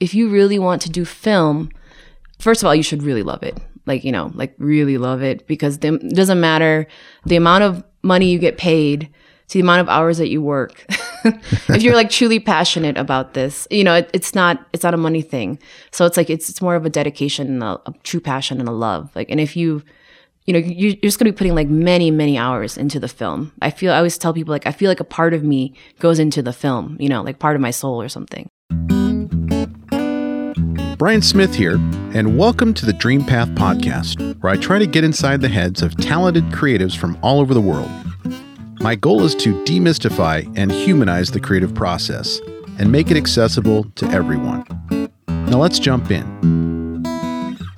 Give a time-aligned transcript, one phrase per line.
[0.00, 1.70] if you really want to do film,
[2.38, 3.58] first of all, you should really love it.
[3.86, 6.86] Like, you know, like really love it because it doesn't matter
[7.24, 9.08] the amount of money you get paid
[9.48, 10.84] to the amount of hours that you work.
[11.24, 14.98] if you're like truly passionate about this, you know, it, it's not it's not a
[14.98, 15.58] money thing.
[15.90, 18.68] So it's like it's it's more of a dedication and a, a true passion and
[18.68, 19.10] a love.
[19.16, 19.82] Like, and if you
[20.44, 23.52] you know, you're just going to be putting like many, many hours into the film.
[23.60, 26.18] I feel, I always tell people like, I feel like a part of me goes
[26.18, 28.48] into the film, you know, like part of my soul or something.
[30.98, 31.76] Brian Smith here,
[32.12, 35.80] and welcome to the Dream Path Podcast, where I try to get inside the heads
[35.80, 37.88] of talented creatives from all over the world.
[38.80, 42.40] My goal is to demystify and humanize the creative process
[42.80, 44.64] and make it accessible to everyone.
[45.28, 46.26] Now let's jump in.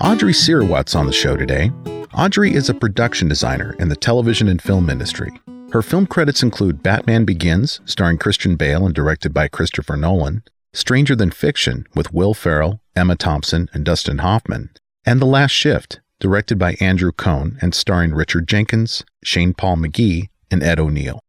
[0.00, 1.70] Audrey Sirawat's on the show today.
[2.14, 5.30] Audrey is a production designer in the television and film industry.
[5.72, 11.16] Her film credits include Batman Begins, starring Christian Bale and directed by Christopher Nolan, Stranger
[11.16, 14.70] Than Fiction with Will Ferrell, Emma Thompson, and Dustin Hoffman,
[15.04, 20.28] and The Last Shift, directed by Andrew Cohn and starring Richard Jenkins, Shane Paul McGhie,
[20.50, 21.20] and Ed O'Neill.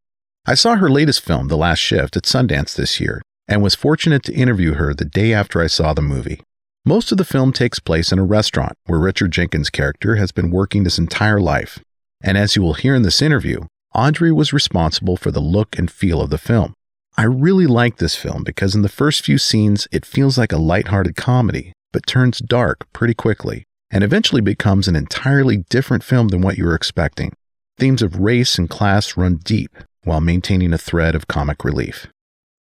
[0.46, 4.24] I saw her latest film, The Last Shift, at Sundance this year and was fortunate
[4.24, 6.42] to interview her the day after I saw the movie.
[6.86, 10.52] Most of the film takes place in a restaurant where Richard Jenkins' character has been
[10.52, 11.80] working his entire life.
[12.24, 15.92] And as you will hear in this interview, Audrey was responsible for the look and
[15.92, 16.74] feel of the film.
[17.18, 20.58] I really like this film because in the first few scenes, it feels like a
[20.58, 26.42] lighthearted comedy, but turns dark pretty quickly and eventually becomes an entirely different film than
[26.42, 27.34] what you were expecting.
[27.78, 32.08] Themes of race and class run deep while maintaining a thread of comic relief.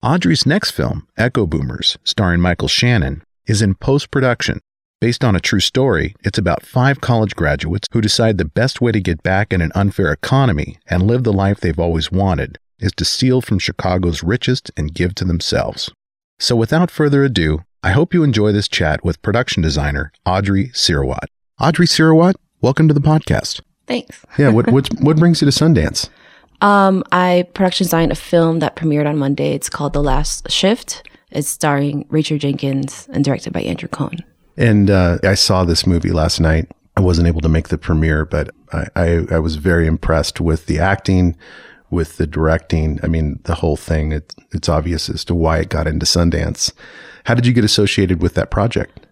[0.02, 4.60] Audrey's next film, Echo Boomers, starring Michael Shannon, is in post production.
[5.02, 8.94] Based on a true story, it's about five college graduates who decide the best way
[8.94, 12.92] to get back in an unfair economy and live the life they've always wanted is
[12.94, 15.92] to steal from Chicago's richest and give to themselves.
[16.40, 21.26] So without further ado, I hope you enjoy this chat with production designer Audrey Sirawat.
[21.60, 23.62] Audrey Sirawat, welcome to the podcast.
[23.88, 24.26] Thanks.
[24.38, 26.10] yeah, what what what brings you to Sundance?
[26.62, 29.54] Um, I production designed a film that premiered on Monday.
[29.54, 31.08] It's called The Last Shift.
[31.32, 34.18] It's starring Rachel Jenkins and directed by Andrew Cohn.
[34.56, 36.70] And uh, I saw this movie last night.
[36.96, 40.66] I wasn't able to make the premiere, but I, I, I, was very impressed with
[40.66, 41.38] the acting,
[41.90, 43.00] with the directing.
[43.04, 44.12] I mean, the whole thing.
[44.12, 46.72] It, it's obvious as to why it got into Sundance.
[47.26, 49.06] How did you get associated with that project?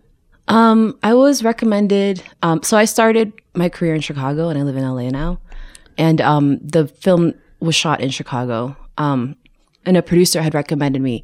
[0.47, 2.24] Um, I was recommended.
[2.41, 5.40] Um, so I started my career in Chicago, and I live in LA now.
[5.97, 8.75] And um, the film was shot in Chicago.
[8.97, 9.35] Um,
[9.85, 11.24] and a producer had recommended me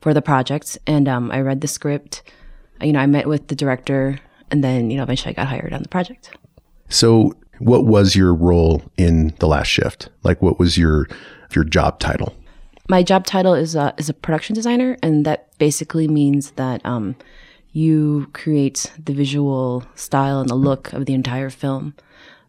[0.00, 0.78] for the project.
[0.86, 2.22] And um, I read the script.
[2.80, 4.18] You know, I met with the director,
[4.50, 6.36] and then you know, eventually I got hired on the project.
[6.88, 7.32] So,
[7.64, 10.08] what was your role in the last shift?
[10.22, 11.08] Like, what was your
[11.54, 12.34] your job title?
[12.88, 17.14] My job title is a, is a production designer, and that basically means that um,
[17.72, 21.94] you create the visual style and the look of the entire film.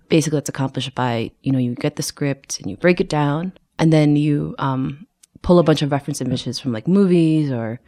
[0.09, 3.53] Basically, it's accomplished by you know you get the script and you break it down,
[3.77, 5.05] and then you um,
[5.43, 7.79] pull a bunch of reference images from like movies or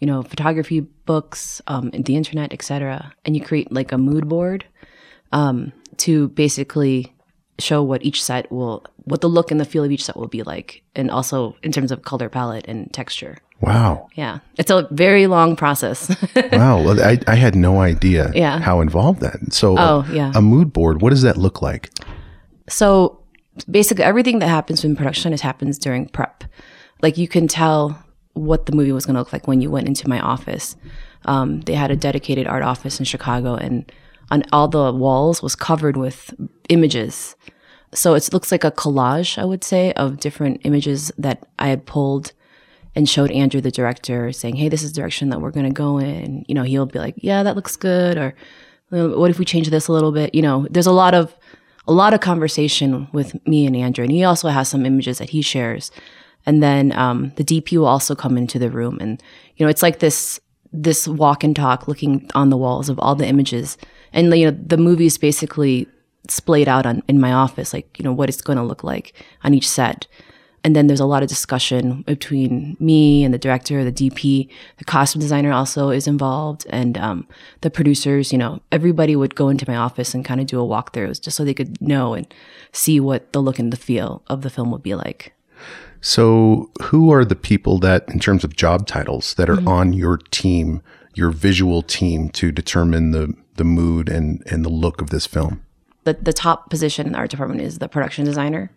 [0.00, 4.66] you know photography books um, the internet etc and you create like a mood board
[5.32, 7.14] um, to basically
[7.58, 10.28] show what each set will what the look and the feel of each set will
[10.28, 13.38] be like and also in terms of color palette and texture.
[13.60, 14.08] Wow.
[14.14, 14.40] Yeah.
[14.58, 16.14] It's a very long process.
[16.52, 16.82] Wow.
[16.82, 18.58] Well, I, I had no idea yeah.
[18.58, 19.52] how involved that.
[19.52, 20.32] So oh, a, yeah.
[20.34, 21.90] a mood board what does that look like?
[22.68, 23.20] So
[23.70, 26.44] basically everything that happens in production is happens during prep.
[27.02, 29.86] Like you can tell what the movie was going to look like when you went
[29.86, 30.76] into my office.
[31.24, 33.90] Um, they had a dedicated art office in Chicago, and
[34.30, 36.34] on all the walls was covered with
[36.68, 37.36] images.
[37.92, 41.86] So it looks like a collage, I would say, of different images that I had
[41.86, 42.32] pulled
[42.96, 45.72] and showed Andrew, the director, saying, "Hey, this is the direction that we're going to
[45.72, 48.34] go in." You know, he'll be like, "Yeah, that looks good," or
[48.90, 51.36] "What if we change this a little bit?" You know, there's a lot of
[51.86, 55.30] a lot of conversation with me and Andrew, and he also has some images that
[55.30, 55.90] he shares
[56.46, 59.22] and then um, the DP will also come into the room, and
[59.56, 60.40] you know it's like this
[60.72, 63.78] this walk and talk, looking on the walls of all the images,
[64.14, 65.86] and you know the movie is basically
[66.28, 69.12] splayed out on in my office, like you know what it's going to look like
[69.42, 70.06] on each set.
[70.62, 74.84] And then there's a lot of discussion between me and the director, the DP, the
[74.86, 77.28] costume designer also is involved, and um,
[77.60, 78.32] the producers.
[78.32, 81.36] You know, everybody would go into my office and kind of do a walkthrough just
[81.36, 82.32] so they could know and
[82.72, 85.34] see what the look and the feel of the film would be like.
[86.00, 89.68] So, who are the people that, in terms of job titles, that are mm-hmm.
[89.68, 90.82] on your team,
[91.14, 95.64] your visual team, to determine the the mood and and the look of this film?
[96.04, 98.70] The the top position in the art department is the production designer,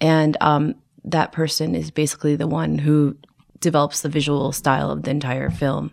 [0.00, 0.74] and um,
[1.04, 3.16] that person is basically the one who
[3.60, 5.92] develops the visual style of the entire film.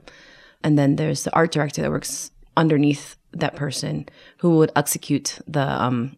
[0.64, 4.06] and then there's the art director that works underneath that person
[4.40, 6.18] who would execute the um,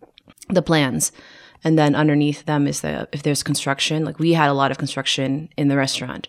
[0.49, 1.11] the plans.
[1.63, 4.77] And then underneath them is the if there's construction, like we had a lot of
[4.77, 6.27] construction in the restaurant.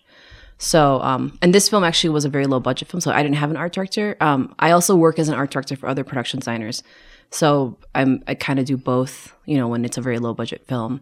[0.63, 3.35] So, um, and this film actually was a very low budget film, so I didn't
[3.35, 4.15] have an art director.
[4.21, 6.83] Um, I also work as an art director for other production designers,
[7.31, 9.35] so I'm I kind of do both.
[9.45, 11.01] You know, when it's a very low budget film,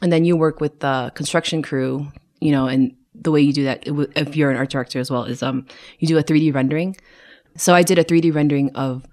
[0.00, 2.10] and then you work with the construction crew.
[2.40, 3.82] You know, and the way you do that,
[4.16, 5.66] if you're an art director as well, is um,
[5.98, 6.96] you do a 3D rendering.
[7.58, 9.04] So I did a 3D rendering of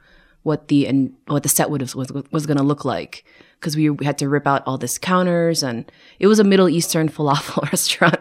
[0.44, 3.26] what the and what the set would have, was was going to look like
[3.62, 7.08] because we, had to rip out all these counters and it was a Middle Eastern
[7.08, 8.20] falafel restaurant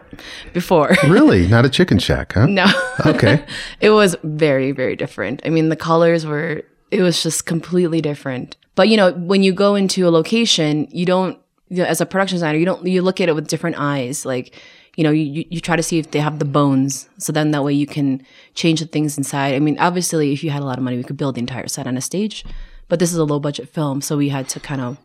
[0.53, 0.95] before.
[1.03, 1.47] really?
[1.49, 2.45] Not a chicken shack, huh?
[2.45, 2.67] No.
[3.07, 3.43] Okay.
[3.81, 5.41] it was very, very different.
[5.43, 6.61] I mean, the colors were,
[6.91, 8.55] it was just completely different.
[8.75, 11.39] But, you know, when you go into a location, you don't,
[11.69, 14.25] you know, as a production designer, you don't, you look at it with different eyes.
[14.25, 14.55] Like,
[14.95, 17.09] you know, you, you try to see if they have the bones.
[17.17, 18.23] So then that way you can
[18.53, 19.55] change the things inside.
[19.55, 21.67] I mean, obviously, if you had a lot of money, we could build the entire
[21.67, 22.45] set on a stage.
[22.89, 24.01] But this is a low budget film.
[24.01, 24.97] So we had to kind of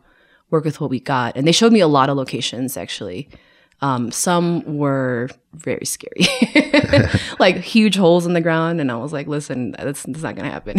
[0.49, 1.35] work with what we got.
[1.35, 3.29] And they showed me a lot of locations actually.
[3.81, 6.25] Um, some were very scary,
[7.39, 8.81] like huge holes in the ground.
[8.81, 10.77] And I was like, listen, that's, that's not going to happen,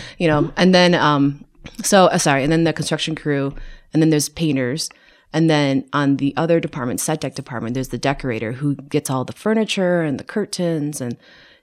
[0.18, 0.50] you know?
[0.56, 1.44] And then, um,
[1.82, 2.42] so uh, sorry.
[2.42, 3.54] And then the construction crew,
[3.92, 4.88] and then there's painters.
[5.32, 9.24] And then on the other department, set dec department, there's the decorator who gets all
[9.24, 11.16] the furniture and the curtains and,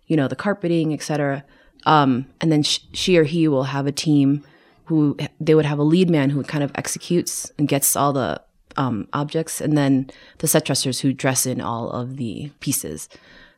[0.05, 1.43] you know, the carpeting, etc.
[1.85, 4.43] Um, and then sh- she or he will have a team
[4.87, 8.41] who they would have a lead man who kind of executes and gets all the
[8.75, 13.09] um, objects, and then the set dressers who dress in all of the pieces.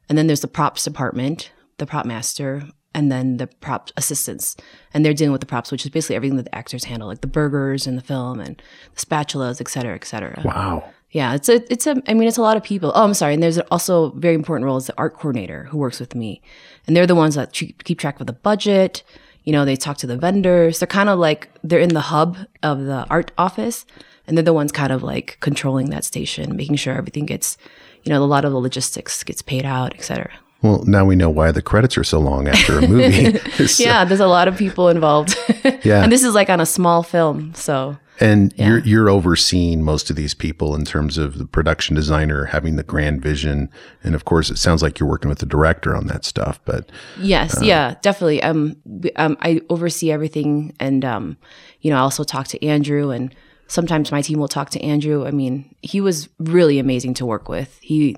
[0.08, 2.64] And then there's the props department, the prop master,
[2.96, 4.56] and then the prop assistants.
[4.94, 7.22] And they're dealing with the props, which is basically everything that the actors handle, like
[7.22, 8.62] the burgers and the film and
[8.96, 10.42] the spatulas, et cetera, et cetera.
[10.44, 10.90] Wow.
[11.12, 12.92] Yeah, it's a, it's a, I mean, it's a lot of people.
[12.96, 13.34] Oh, I'm sorry.
[13.34, 16.42] And there's also a very important role is the art coordinator who works with me.
[16.88, 19.04] And they're the ones that keep track of the budget,
[19.44, 20.80] you know, they talk to the vendors.
[20.80, 23.86] They're kind of like they're in the hub of the art office,
[24.28, 27.58] and they're the ones kind of like controlling that station, making sure everything gets,
[28.04, 30.32] you know, a lot of the logistics gets paid out, etc.
[30.62, 33.38] Well, now we know why the credits are so long after a movie.
[33.68, 35.38] so, yeah, there's a lot of people involved.
[35.84, 38.68] yeah, and this is like on a small film, so and yeah.
[38.68, 42.84] you're you're overseeing most of these people in terms of the production designer having the
[42.84, 43.70] grand vision,
[44.04, 46.60] and of course, it sounds like you're working with the director on that stuff.
[46.66, 48.44] But yes, uh, yeah, definitely.
[48.44, 48.76] Um,
[49.16, 51.38] um, I oversee everything, and um,
[51.82, 53.34] you know, I also talk to Andrew, and
[53.68, 55.26] sometimes my team will talk to Andrew.
[55.26, 57.80] I mean, he was really amazing to work with.
[57.82, 58.18] He,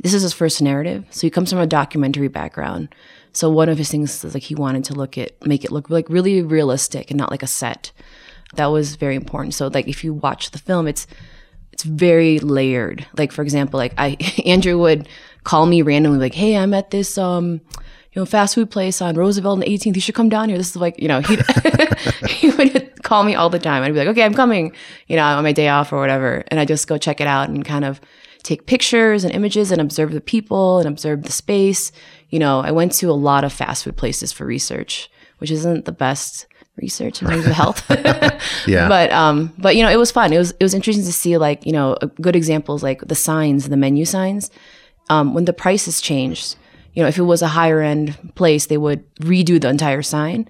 [0.00, 2.94] this is his first narrative, so he comes from a documentary background.
[3.32, 5.90] So one of his things is like he wanted to look at make it look
[5.90, 7.92] like really realistic and not like a set
[8.54, 9.54] that was very important.
[9.54, 11.06] So like if you watch the film, it's
[11.72, 13.06] it's very layered.
[13.16, 14.16] Like for example, like I
[14.46, 15.08] Andrew would
[15.44, 17.60] call me randomly like, "Hey, I'm at this um
[18.12, 19.94] you know fast food place on Roosevelt and 18th.
[19.94, 21.38] You should come down here." This is like, you know, he
[22.28, 23.82] he would call me all the time.
[23.82, 24.72] I'd be like, "Okay, I'm coming."
[25.06, 27.48] You know, on my day off or whatever, and I just go check it out
[27.48, 28.00] and kind of
[28.42, 31.92] take pictures and images and observe the people and observe the space.
[32.30, 35.84] You know, I went to a lot of fast food places for research, which isn't
[35.84, 36.46] the best
[36.76, 37.84] research in terms of health.
[38.66, 38.88] yeah.
[38.88, 40.32] But um, but you know, it was fun.
[40.32, 43.68] It was it was interesting to see like you know good examples like the signs,
[43.68, 44.50] the menu signs.
[45.10, 46.56] Um, when the prices changed,
[46.94, 50.48] you know, if it was a higher end place, they would redo the entire sign.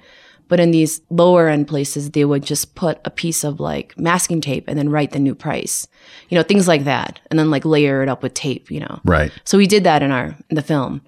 [0.53, 4.43] But in these lower end places, they would just put a piece of like masking
[4.43, 5.89] tape and then write the new price.
[6.29, 8.71] You know, things like that, and then like layer it up with tape.
[8.71, 9.33] You know, right.
[9.45, 11.01] So we did that in our in the film.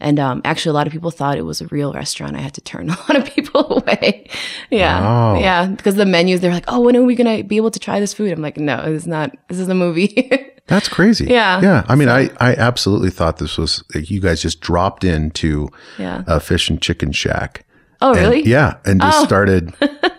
[0.00, 2.36] And um, actually, a lot of people thought it was a real restaurant.
[2.36, 4.28] I had to turn a lot of people away.
[4.70, 5.40] yeah, wow.
[5.40, 8.00] yeah, because the menus they're like, "Oh, when are we gonna be able to try
[8.00, 9.34] this food?" I'm like, "No, it's not.
[9.48, 10.30] This is a movie."
[10.66, 11.24] That's crazy.
[11.24, 11.84] Yeah, yeah.
[11.88, 16.22] I mean, so, I I absolutely thought this was you guys just dropped into yeah.
[16.26, 17.64] a fish and chicken shack.
[18.02, 18.38] Oh, really?
[18.38, 19.24] And, yeah, and just oh.
[19.24, 19.74] started,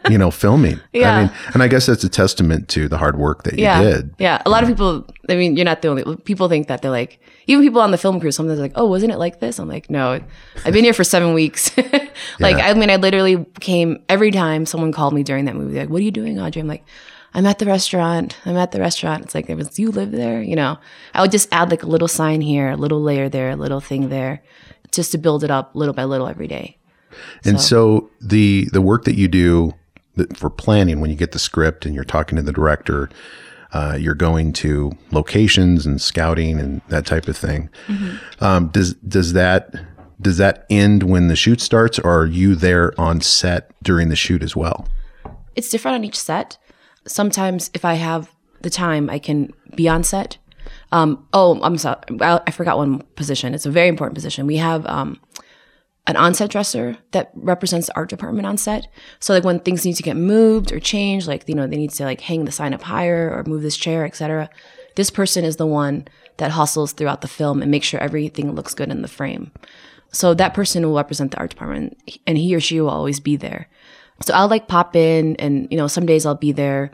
[0.10, 0.80] you know, filming.
[0.94, 1.16] yeah.
[1.16, 3.82] I mean, and I guess that's a testament to the hard work that you yeah.
[3.82, 4.14] did.
[4.20, 4.42] Yeah.
[4.46, 5.08] A lot of people.
[5.30, 6.16] I mean, you're not the only.
[6.18, 9.12] People think that they're like even people on the film crew, sometimes like, oh, wasn't
[9.12, 9.60] it like this?
[9.60, 10.20] I'm like, no,
[10.64, 11.76] I've been here for seven weeks.
[12.40, 12.68] like, yeah.
[12.68, 16.02] I mean, I literally came every time someone called me during that movie, like, what
[16.02, 16.62] are you doing, Audrey?
[16.62, 16.84] I'm like,
[17.34, 18.38] I'm at the restaurant.
[18.46, 19.24] I'm at the restaurant.
[19.24, 20.42] It's like, there was, you live there?
[20.42, 20.78] You know,
[21.14, 23.82] I would just add like a little sign here, a little layer there, a little
[23.82, 24.44] thing there,
[24.92, 26.78] just to build it up little by little every day.
[27.46, 29.74] And so, so the, the work that you do
[30.36, 33.10] for planning, when you get the script and you're talking to the director,
[33.74, 37.70] uh, you're going to locations and scouting and that type of thing.
[37.88, 38.44] Mm-hmm.
[38.44, 39.74] Um, does does that
[40.22, 44.16] does that end when the shoot starts, or are you there on set during the
[44.16, 44.88] shoot as well?
[45.56, 46.58] It's different on each set.
[47.08, 48.30] Sometimes, if I have
[48.62, 50.38] the time, I can be on set.
[50.92, 52.02] Um, oh, I'm sorry.
[52.22, 53.54] I forgot one position.
[53.54, 54.46] It's a very important position.
[54.46, 55.20] We have um,
[56.08, 58.88] an on-set dresser that represents the art department on set.
[59.20, 61.92] So like when things need to get moved or changed, like you know they need
[61.92, 64.50] to like hang the sign up higher or move this chair, etc.
[64.96, 68.74] This person is the one that hustles throughout the film and makes sure everything looks
[68.74, 69.52] good in the frame.
[70.12, 73.38] So that person will represent the art department, and he or she will always be
[73.38, 73.70] there.
[74.24, 76.92] So I'll like pop in, and you know some days I'll be there,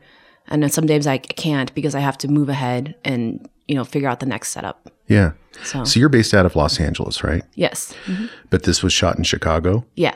[0.47, 3.83] and then some days I can't because I have to move ahead and you know
[3.83, 4.89] figure out the next setup.
[5.07, 5.31] Yeah.
[5.63, 7.43] So, So you're based out of Los Angeles, right?
[7.55, 8.29] yes, Mhm.
[8.49, 9.85] But this was shot in Chicago.
[9.95, 10.13] yeah,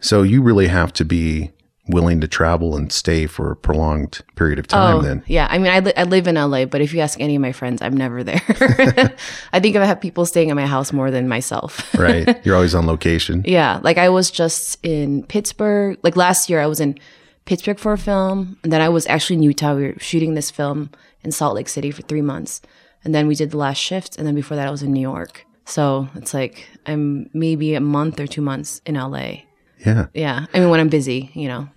[0.00, 1.50] So you really have to be
[1.88, 5.22] willing to travel and stay for a prolonged period of time Oh, then.
[5.26, 5.46] yeah.
[5.50, 7.52] I mean, I, li- I live in LA, but if you ask any of my
[7.52, 8.40] friends, I'm never there.
[9.52, 11.94] I think I have people staying at my house more than myself.
[11.98, 12.40] Right.
[12.44, 13.42] You're always on location.
[13.46, 13.80] yeah.
[13.82, 15.98] Like I was just in Pittsburgh.
[16.02, 16.98] Like last year, I was in
[17.44, 18.56] Pittsburgh for a film.
[18.62, 19.74] And then I was actually in Utah.
[19.74, 20.90] We were shooting this film
[21.22, 22.60] in Salt Lake City for three months.
[23.04, 24.16] And then we did the last shift.
[24.18, 25.44] And then before that, I was in New York.
[25.66, 29.42] So it's like I'm maybe a month or two months in LA.
[29.84, 30.06] Yeah.
[30.14, 30.46] Yeah.
[30.54, 31.68] I mean, when I'm busy, you know.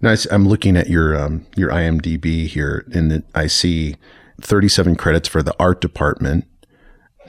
[0.00, 0.26] Nice.
[0.26, 3.96] I'm looking at your um, your IMDb here, and I see
[4.40, 6.44] 37 credits for the art department,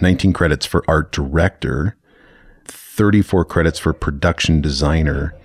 [0.02, 1.96] 19 credits for art director,
[2.66, 5.36] 34 credits for production designer,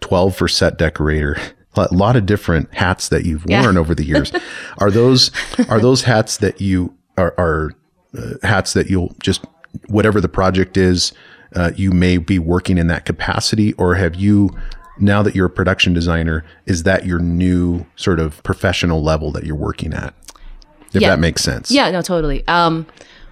[0.00, 1.36] 12 for set decorator.
[1.76, 3.62] A lot of different hats that you've Yeah.
[3.62, 4.32] worn over the years.
[4.78, 5.30] Are those
[5.68, 7.72] are those hats that you are, are
[8.16, 9.44] uh, hats that you'll just
[9.88, 11.12] whatever the project is,
[11.54, 14.50] uh, you may be working in that capacity, or have you
[15.00, 19.44] now that you're a production designer, is that your new sort of professional level that
[19.44, 20.12] you're working at?
[20.92, 21.10] If Yeah.
[21.10, 21.70] that makes sense.
[21.70, 22.46] Yeah, no, totally.
[22.48, 22.86] Um,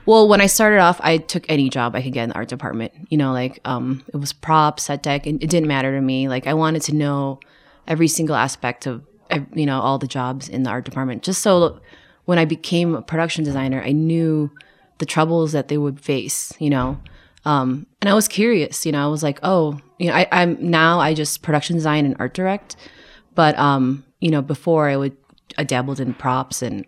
[0.05, 2.49] well, when I started off, I took any job I could get in the art
[2.49, 2.93] department.
[3.09, 6.29] You know, like um, it was prop, set dec, and it didn't matter to me.
[6.29, 7.41] Like I wanted to know
[7.89, 9.03] every single aspect of
[9.55, 11.81] you know all the jobs in the art department, just so
[12.27, 14.51] when I became a production designer, I knew
[14.99, 16.53] the troubles that they would face.
[16.61, 17.01] You know,
[17.45, 18.85] um, and I was curious.
[18.87, 22.05] You know, I was like, oh, you know, I, I'm now I just production design
[22.05, 22.77] and art direct,
[23.35, 25.17] but um, you know, before I would
[25.59, 26.85] I dabbled in props and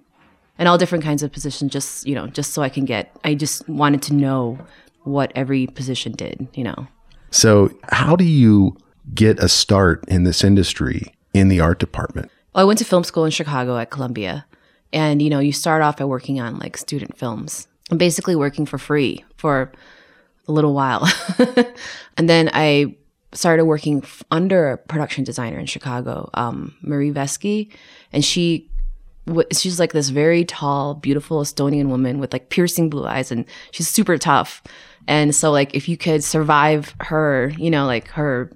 [0.59, 3.33] and all different kinds of positions just you know just so i can get i
[3.33, 4.59] just wanted to know
[5.04, 6.88] what every position did you know
[7.30, 8.76] So, how do you
[9.14, 12.33] get a start in this industry in the art department?
[12.54, 14.47] well, i went to film school in chicago at columbia
[14.92, 18.66] and you know you start off by working on like student films and basically working
[18.66, 19.73] for free for
[20.47, 21.09] a little while
[22.16, 22.95] and then i
[23.33, 27.71] started working under a production designer in chicago um, Merje Veski
[28.12, 28.68] and she
[29.52, 33.88] she's like this very tall, beautiful Estonian woman with like piercing blue eyes, and she's
[33.88, 34.62] super tough.
[35.07, 38.50] And so, like, if you could survive her, you know, like her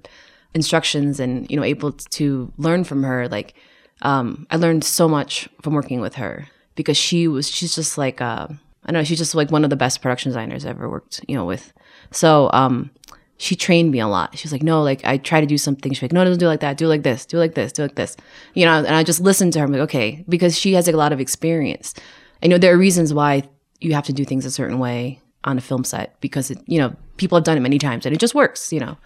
[0.53, 3.55] instructions and you know, able to learn from her, like,
[4.03, 8.21] um, I learned so much from working with her because she was, she's just like,
[8.21, 8.47] uh,
[8.85, 11.35] I know, she's just like one of the best production designers I ever worked, you
[11.35, 11.73] know, with.
[12.11, 12.91] So, um,
[13.37, 14.37] she trained me a lot.
[14.37, 15.91] She was like, no, like I try to do something.
[15.91, 16.77] She's like, no, don't do like that.
[16.77, 17.25] Do like this.
[17.25, 17.71] Do like this.
[17.71, 18.15] Do like this.
[18.53, 19.65] You know, and I just listened to her.
[19.65, 21.93] I'm like, okay, because she has like, a lot of experience.
[22.41, 23.43] I know there are reasons why
[23.81, 26.79] you have to do things a certain way on a film set because it, you
[26.79, 28.97] know, people have done it many times and it just works, you know.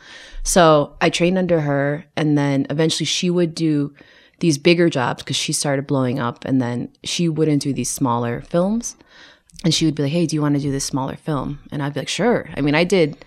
[0.44, 3.94] So I trained under her and then eventually she would do
[4.40, 8.42] these bigger jobs because she started blowing up and then she wouldn't do these smaller
[8.42, 8.96] films.
[9.64, 11.60] And she would be like, hey, do you want to do this smaller film?
[11.72, 12.48] And I'd be like, sure.
[12.56, 13.18] I mean, I did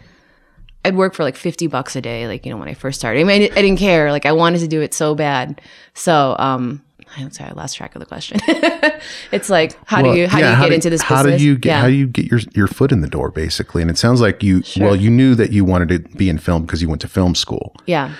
[0.84, 3.20] I'd work for like 50 bucks a day, like, you know, when I first started.
[3.20, 4.10] I mean, I, I didn't care.
[4.10, 5.60] Like, I wanted to do it so bad.
[5.92, 6.82] So, um,
[7.16, 8.38] I'm sorry, I lost track of the question.
[9.32, 11.40] it's like, how Well, do you, how yeah, do you get into this How business?
[11.40, 11.80] do you get yeah.
[11.80, 13.82] how do you get your your foot in the door basically?
[13.82, 16.62] And it sounds like you well, you knew that you wanted to be in film
[16.64, 17.74] because you went to film school.
[17.86, 18.14] yeah.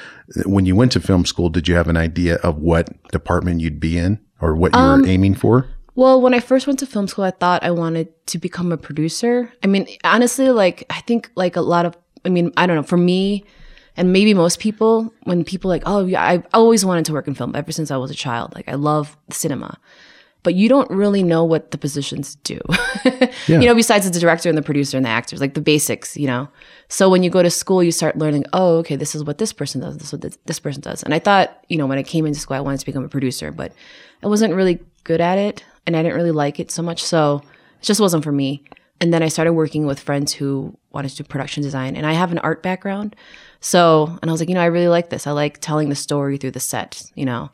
[0.46, 3.80] When you went to film school, did you have an idea of what department you'd
[3.80, 5.66] be in or what you Um, were aiming for?
[5.96, 8.76] Well, when I first went to film school, I thought I wanted to become a
[8.76, 9.52] producer.
[9.62, 12.82] I mean, honestly, like, I think like a lot of, I mean, I don't know,
[12.84, 13.44] for me,
[13.96, 17.34] and maybe most people, when people like, oh, yeah, I always wanted to work in
[17.34, 18.54] film ever since I was a child.
[18.54, 19.78] Like, I love cinema.
[20.42, 22.60] But you don't really know what the positions do.
[23.46, 26.26] You know, besides the director and the producer and the actors, like the basics, you
[26.26, 26.48] know.
[26.88, 29.52] So when you go to school, you start learning, oh, okay, this is what this
[29.52, 31.02] person does, this is what this, this person does.
[31.02, 33.08] And I thought, you know, when I came into school, I wanted to become a
[33.08, 33.72] producer, but
[34.22, 37.02] I wasn't really good at it and I didn't really like it so much.
[37.02, 37.42] So
[37.80, 38.62] it just wasn't for me.
[39.00, 41.96] And then I started working with friends who wanted to do production design.
[41.96, 43.16] And I have an art background.
[43.60, 45.26] So, and I was like, you know, I really like this.
[45.26, 47.50] I like telling the story through the set, you know.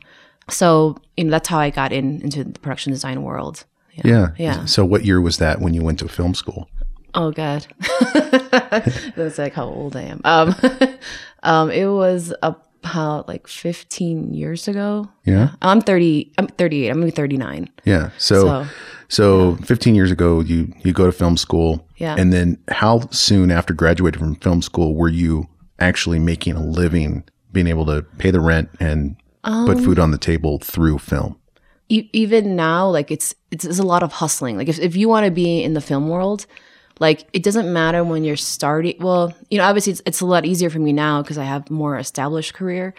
[0.49, 3.65] So, you know, that's how I got in into the production design world.
[4.03, 4.29] Yeah.
[4.37, 4.65] Yeah.
[4.65, 6.69] So what year was that when you went to film school?
[7.15, 7.65] Oh God,
[9.15, 10.21] that's like how old I am.
[10.23, 10.55] Um,
[11.43, 15.09] um, it was about like 15 years ago.
[15.25, 15.51] Yeah.
[15.61, 16.31] I'm 30.
[16.37, 16.89] I'm 38.
[16.89, 17.69] I'm gonna be 39.
[17.85, 18.11] Yeah.
[18.17, 18.67] So
[19.09, 21.87] so, 15 years ago you you go to film school.
[21.97, 22.15] Yeah.
[22.17, 25.47] And then how soon after graduating from film school were you
[25.79, 29.15] actually making a living, being able to pay the rent and
[29.47, 31.39] Um, put food on the table through film?
[31.89, 34.57] e- even now, like it's, it's it's a lot of hustling.
[34.57, 36.45] Like if if you want to be in the film world,
[36.99, 38.95] like it doesn't matter when you're starting.
[38.99, 41.69] Well, you know, obviously it's, it's a lot easier for me now because I have
[41.69, 42.93] more established career.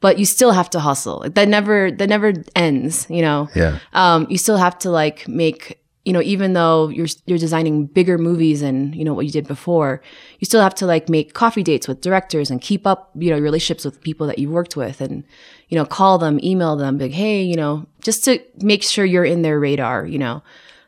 [0.00, 1.20] But you still have to hustle.
[1.20, 3.06] Like that never that never ends.
[3.08, 3.48] You know.
[3.54, 3.78] Yeah.
[3.92, 8.18] um, you still have to like make you know even though you're you're designing bigger
[8.18, 10.00] movies and you know what you did before
[10.38, 13.38] you still have to like make coffee dates with directors and keep up you know
[13.40, 15.24] relationships with people that you worked with and
[15.68, 19.24] you know call them email them like hey you know just to make sure you're
[19.24, 20.42] in their radar you know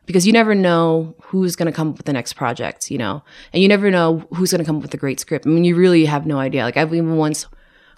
[0.06, 3.22] because you never know who's going to come up with the next project you know
[3.52, 5.46] and you never know who's going to come up with a great script.
[5.46, 6.64] I mean you really have no idea.
[6.64, 7.46] Like i've even once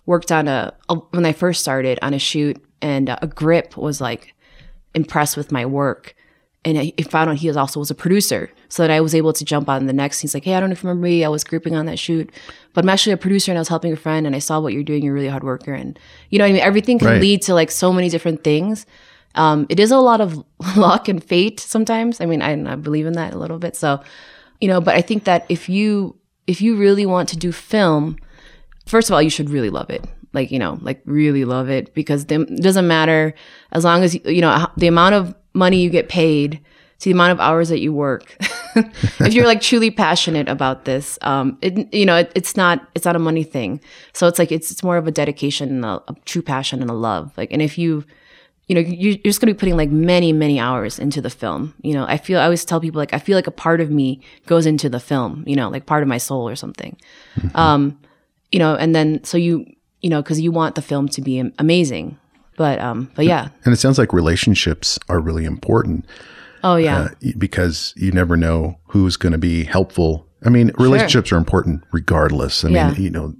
[0.06, 4.00] worked on a, a when I first started on a shoot, and a grip was
[4.00, 4.34] like
[4.94, 6.14] impressed with my work,
[6.64, 9.14] and I, I found out he was also was a producer, so that I was
[9.14, 10.20] able to jump on the next.
[10.20, 11.24] He's like, "Hey, I don't know if you remember me.
[11.24, 12.30] I was gripping on that shoot,
[12.74, 14.72] but I'm actually a producer, and I was helping a friend, and I saw what
[14.74, 15.02] you're doing.
[15.02, 15.98] You're a really hard worker, and
[16.30, 17.20] you know, what I mean, everything can Right.
[17.20, 18.84] lead to like so many different things.
[19.36, 20.44] Um, it is a lot of
[20.76, 22.20] luck and fate sometimes.
[22.20, 23.76] I mean, I, I believe in that a little bit.
[23.76, 24.02] So,
[24.60, 28.16] you know, but I think that if you if you really want to do film,
[28.86, 30.04] first of all, you should really love it.
[30.32, 33.34] Like, you know, like really love it because it doesn't matter
[33.72, 36.60] as long as, you you know, the amount of money you get paid
[37.00, 38.36] to the amount of hours that you work.
[38.76, 43.04] if you're like truly passionate about this, um, it, you know, it, it's not, it's
[43.04, 43.80] not a money thing.
[44.12, 46.90] So it's like, it's, it's more of a dedication and a, a true passion and
[46.90, 47.32] a love.
[47.36, 48.04] Like, and if you,
[48.68, 51.30] you know, you- you're just going to be putting like many, many hours into the
[51.30, 51.74] film.
[51.82, 53.90] You know, I feel, I always tell people like, I feel like a part of
[53.90, 56.96] me goes into the film, you know, like part of my soul or something.
[57.56, 57.98] Um,
[58.52, 59.64] you know, and then so you,
[60.00, 62.18] you know, because you want the film to be amazing.
[62.56, 63.48] But, um, but yeah.
[63.64, 66.04] And it sounds like relationships are really important
[66.62, 66.98] Oh, yeah.
[67.00, 70.26] uh, because you never know who's going to be helpful.
[70.44, 72.64] I mean, relationships are important regardless.
[72.64, 72.90] I Yeah.
[72.92, 73.34] mean, you know,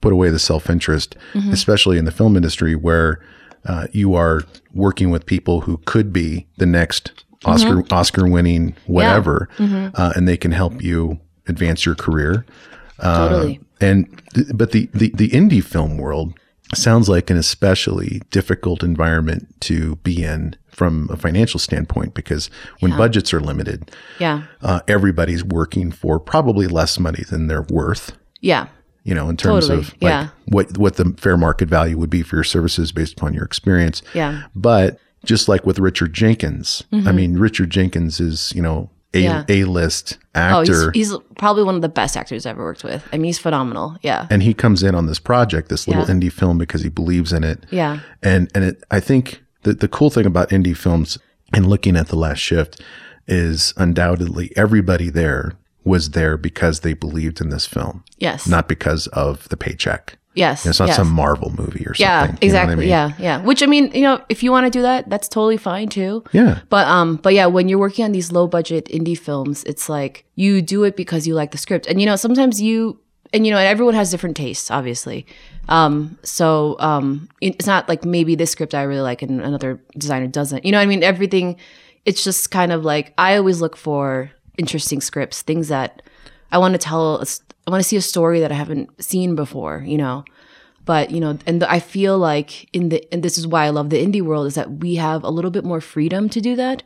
[0.00, 1.52] put away the self interest, Mm-hmm.
[1.52, 3.20] especially in the film industry where
[3.66, 4.42] uh, you are
[4.74, 10.36] working with people who could be the next Oscar Oscar winning whatever, uh, and they
[10.36, 12.46] can help you advance your career.
[13.00, 13.60] Uh, totally.
[13.82, 14.06] And
[14.54, 16.34] but the, the the indie film world
[16.74, 22.48] sounds like an especially difficult environment to be in from a financial standpoint because
[22.80, 24.44] when budgets are limited, Yeah.
[24.62, 28.12] uh, everybody's working for probably less money than they're worth.
[28.40, 28.68] Yeah.
[29.04, 30.28] You know, in terms Totally, of like yeah.
[30.46, 34.00] what what the fair market value would be for your services based upon your experience.
[34.14, 34.44] Yeah.
[34.54, 39.20] But just like with Richard Jenkins, I mean, Richard Jenkins is you know a.
[39.20, 39.44] Yeah.
[39.48, 40.90] a list Oh, actor.
[40.92, 43.04] he's, he's probably one of the best actors I've ever worked with.
[43.12, 43.98] I mean, he's phenomenal.
[44.02, 44.26] Yeah.
[44.30, 46.14] and he comes in on this project, this little Yeah.
[46.14, 47.66] indie film, because he believes in it.
[47.70, 48.00] Yeah.
[48.22, 51.18] And and it, I think the the cool thing about indie films
[51.52, 52.80] and looking at the last shift
[53.28, 55.52] is undoubtedly everybody there
[55.84, 58.46] was there because they believed in this film, Yes.
[58.46, 60.16] not because of the paycheck.
[60.34, 60.66] Yes.
[60.66, 60.96] It's not yes.
[60.96, 62.06] some Marvel movie or something.
[62.06, 62.76] Yeah, you know what I exactly.
[62.76, 62.88] mean?
[62.88, 63.42] Yeah, yeah.
[63.42, 66.24] Which I mean, you know, if you want to do that, that's totally fine too.
[66.32, 66.60] Yeah.
[66.68, 70.24] But um, but yeah, when you're working on these low budget indie films, it's like
[70.34, 72.98] you do it because you like the script, and you know, sometimes you
[73.32, 75.26] and you know, and everyone has different tastes, obviously.
[75.68, 80.26] Um, so um, it's not like maybe this script I really like and another designer
[80.26, 80.64] doesn't.
[80.64, 81.56] You know, what I mean, everything.
[82.04, 86.02] It's just kind of like I always look for interesting scripts, things that
[86.50, 87.24] I want to tell.
[87.66, 89.82] I want to see a story that I haven't seen before.
[89.86, 90.24] You know
[90.84, 93.88] but you know and i feel like in the and this is why i love
[93.90, 96.82] the indie world is that we have a little bit more freedom to do that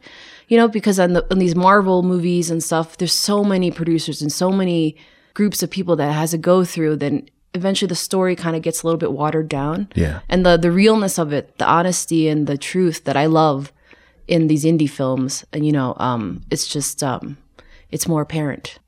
[0.49, 4.21] you know because on, the, on these marvel movies and stuff there's so many producers
[4.21, 4.95] and so many
[5.33, 8.61] groups of people that it has to go through then eventually the story kind of
[8.61, 10.21] gets a little bit watered down Yeah.
[10.29, 13.73] and the the realness of it the honesty and the truth that i love
[14.29, 17.39] in these indie films and you know um it's just um
[17.91, 18.79] it's more apparent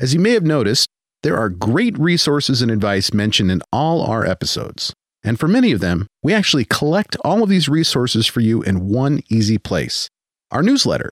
[0.00, 0.88] As you may have noticed,
[1.22, 4.94] there are great resources and advice mentioned in all our episodes.
[5.24, 8.88] And for many of them, we actually collect all of these resources for you in
[8.88, 10.08] one easy place
[10.50, 11.10] our newsletter.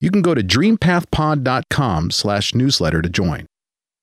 [0.00, 3.46] You can go to dreampathpod.com slash newsletter to join.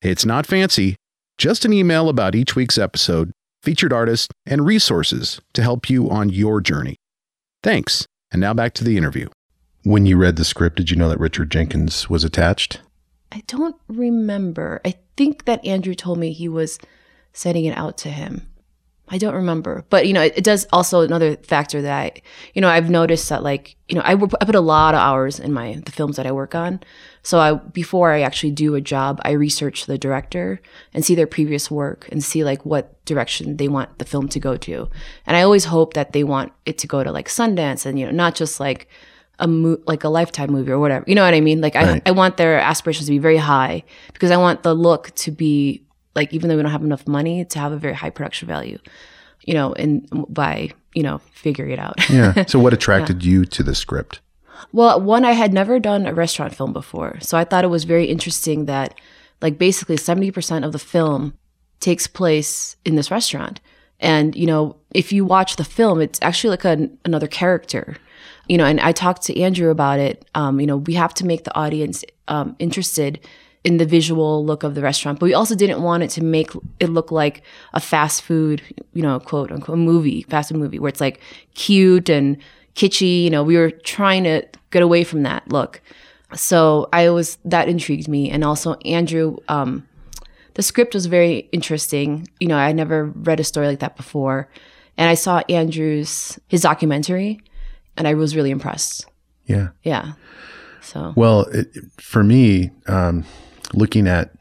[0.02, 0.96] It's not fancy,
[1.38, 3.32] just an email about each week's episode,
[3.62, 6.96] featured artists, and resources to help you on your journey.
[7.62, 8.08] Thanks.
[8.32, 9.28] And now back to the interview.
[9.84, 12.82] When you read the script, did you know that Richard Jenkins was attached?
[13.34, 14.80] I don't remember.
[14.86, 16.78] I think that Andrew told me he was
[17.34, 18.48] sending it out to him.
[19.10, 22.22] I don't remember, but you know, it, it does also another factor that I,
[22.54, 25.39] you know, I've noticed that like, you know, I, I put a lot of hours
[25.39, 26.80] in my the films that I work on.
[27.22, 30.62] So I before I actually do a job, I research the director
[30.93, 34.39] and see their previous work and see like what direction they want the film to
[34.39, 34.89] go to.
[35.26, 38.06] And I always hope that they want it to go to like Sundance and you
[38.06, 38.88] know, not just like
[39.43, 41.03] a mo- like a lifetime movie or whatever.
[41.08, 41.60] You know what I mean?
[41.62, 42.01] Like I, Right.
[42.06, 45.84] I want their aspirations to be very high because I want the look to be
[46.15, 48.79] like even though we don't have enough money to have a very high production value,
[49.43, 51.95] you know, and by you know figuring it out.
[52.10, 52.45] yeah.
[52.51, 54.21] So what attracted you to the script?
[54.71, 57.17] Well, one, I had never done a restaurant film before.
[57.21, 58.97] So I thought it was very interesting that,
[59.41, 61.34] like, basically 70% of the film
[61.82, 63.60] takes place in this restaurant.
[63.99, 67.97] And, you know, if you watch the film, it's actually like a, another character,
[68.47, 70.27] you know, and I talked to Andrew about it.
[70.36, 73.19] Um, you know, we have to make the audience um, interested
[73.63, 76.49] in the visual look of the restaurant, but we also didn't want it to make
[76.79, 78.62] it look like a fast food,
[78.93, 81.21] you know, quote unquote movie, fast food movie, where it's like
[81.53, 82.38] cute and
[82.75, 83.23] kitschy.
[83.23, 85.82] You know, we were trying to get away from that look.
[86.36, 89.38] So I was that intrigued me, and also Andrew.
[89.47, 89.88] Um,
[90.56, 92.27] the script was very interesting.
[92.39, 94.49] You know, I never read a story like that before,
[94.97, 97.39] and I saw Andrew's his documentary,
[97.97, 99.06] and I was really impressed.
[99.45, 99.69] Yeah.
[99.84, 100.13] Yeah.
[100.82, 101.67] So Well, it,
[101.99, 103.25] for me, um,
[103.73, 104.32] looking at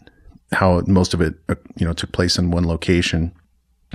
[0.53, 3.33] how most of it, uh, you know, took place in one location,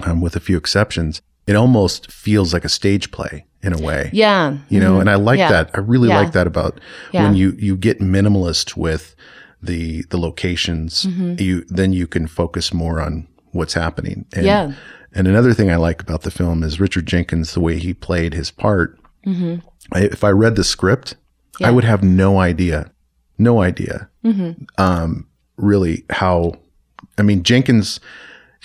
[0.03, 4.09] um, with a few exceptions, it almost feels like a stage play in a way.
[4.13, 5.49] yeah, You know, and I like Yeah.
[5.51, 5.71] that.
[5.73, 6.19] I really Yeah.
[6.19, 6.79] like that about
[7.11, 7.23] Yeah.
[7.23, 9.15] when you you get minimalist with
[9.61, 11.03] the the locations.
[11.05, 11.35] Mm-hmm.
[11.41, 14.25] You then you can focus more on what's happening.
[14.33, 14.71] And, Yeah.
[15.13, 18.33] And another thing I like about the film is Richard Jenkins, the way he played
[18.33, 18.99] his part.
[19.25, 21.15] I, if I read the script,
[21.59, 21.75] I Mm-hmm.
[21.75, 22.91] Would have no idea,
[23.37, 24.63] no idea, Mm-hmm.
[24.77, 25.27] um,
[25.57, 26.53] really how.
[27.17, 27.99] I mean, Jenkins'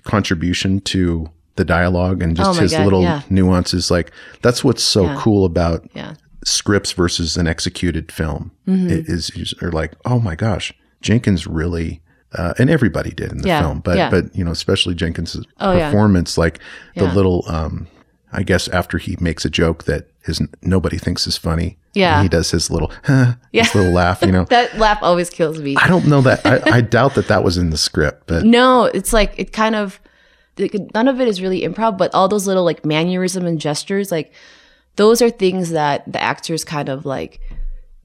[0.05, 3.23] contribution to the dialogue and just Oh his God, little yeah.
[3.31, 4.11] nuances, like
[4.43, 5.17] that's what's so Yeah.
[5.19, 8.51] cool about yeah, scripts versus an executed film.
[8.67, 8.89] Mm-hmm.
[8.91, 12.01] It is are like, oh my gosh, Jenkins really.
[12.35, 14.09] Uh, and everybody did in the Yeah, film, but yeah.
[14.09, 15.91] but you know, especially Jenkins' Oh, yeah.
[15.91, 16.61] performance, like
[16.97, 17.13] the Yeah.
[17.13, 17.87] little, um,
[18.33, 22.15] I guess after he makes a joke that his nobody thinks is funny, Yeah.
[22.17, 23.69] and he does his little, his Yeah.
[23.75, 24.23] little laugh.
[24.23, 25.77] You know, that laugh always kills me.
[25.77, 26.45] I don't know that.
[26.47, 29.75] I, I doubt that that was in the script, but No, it's like it kind
[29.75, 30.01] of
[30.59, 34.11] like, none of it is really improv, but all those little like mannerism and gestures,
[34.13, 34.33] like
[34.97, 37.41] those are things that the actors kind of like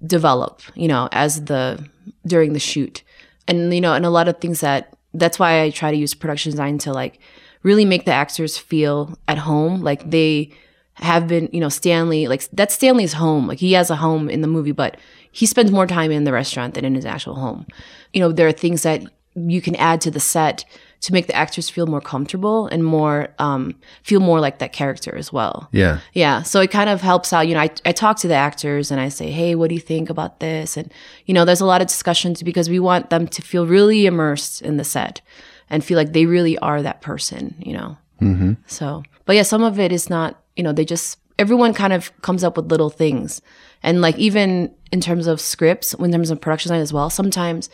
[0.06, 1.84] develop, you know, as the
[2.26, 3.04] during the shoot.
[3.48, 6.14] And you know, and a lot of things that that's why I try to use
[6.14, 7.20] production design to like
[7.64, 10.52] really make the actors feel at home, like they
[10.96, 13.48] have been, you know, Stanley, like that's Stanley's home.
[13.48, 14.98] Like he has a home in the movie, but
[15.32, 17.68] he spends more time in the restaurant than in his actual home.
[18.14, 19.04] You know, there are things that
[19.36, 20.66] you can add to the set
[21.00, 25.16] to make the actors feel more comfortable and more um, feel more like that character
[25.16, 25.70] as well.
[25.72, 26.42] yeah, Yeah.
[26.42, 27.48] So it kind of helps out.
[27.48, 29.82] You know, I, I talk to the actors and I say, hey, what do you
[29.82, 30.76] think about this?
[30.76, 30.92] And,
[31.28, 34.64] you know, there's a lot of discussions because we want them to feel really immersed
[34.64, 35.22] in the set
[35.70, 37.98] and feel like they really are that person, you know?
[38.22, 38.54] Mm-hmm.
[38.68, 42.12] So, but yeah, some of it is not, you know, they just, everyone kind of
[42.22, 43.42] comes up with little things.
[43.84, 47.70] And like, even in terms of scripts, in terms of production design as well, sometimes